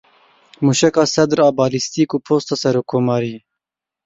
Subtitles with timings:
[0.65, 3.39] Mûşeka Sedr a balîstîk û posta serokkomariyê!